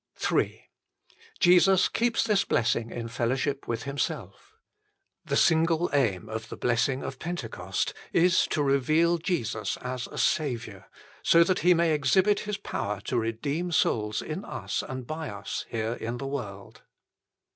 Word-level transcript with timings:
Ill 0.31 0.45
Jesus 1.39 1.87
keeps 1.87 2.23
this 2.23 2.43
blessing 2.43 2.89
in 2.89 3.07
fellowship 3.07 3.67
with 3.67 3.83
Himself. 3.83 4.57
The 5.25 5.35
single 5.35 5.91
aim 5.93 6.27
of 6.27 6.49
the 6.49 6.57
blessing 6.57 7.03
of 7.03 7.19
Pentecost 7.19 7.93
is 8.11 8.47
to 8.47 8.63
reveal 8.63 9.19
Jesus 9.19 9.77
as 9.77 10.07
a 10.07 10.17
Saviour, 10.17 10.87
so 11.21 11.43
that 11.43 11.59
He 11.59 11.75
may 11.75 11.93
exhibit 11.93 12.39
His 12.49 12.57
power 12.57 12.99
to 13.01 13.19
redeem 13.19 13.71
souls 13.71 14.23
in 14.23 14.43
us 14.43 14.81
and 14.81 15.05
by 15.05 15.29
us 15.29 15.67
here 15.69 15.93
in 15.93 16.17
the 16.17 16.25
world. 16.25 16.81